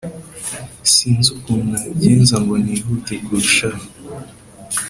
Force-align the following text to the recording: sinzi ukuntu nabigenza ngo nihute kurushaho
sinzi 0.93 1.27
ukuntu 1.37 1.65
nabigenza 1.71 2.35
ngo 2.43 2.53
nihute 2.63 3.13
kurushaho 3.25 3.83